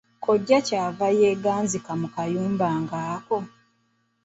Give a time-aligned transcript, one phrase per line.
[0.23, 3.37] Kojja ky'ava yeeganzika mu kayumba ng'ako!